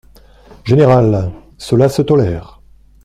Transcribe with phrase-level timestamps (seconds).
[0.63, 2.59] Général, cela se tolère.